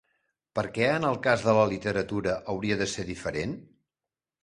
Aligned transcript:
Per 0.59 0.63
què 0.77 0.87
en 0.93 1.05
el 1.09 1.19
cas 1.27 1.45
de 1.49 1.55
la 1.59 1.67
literatura 1.75 2.35
hauria 2.55 2.81
de 2.83 2.91
ser 2.97 3.09
diferent? 3.15 3.59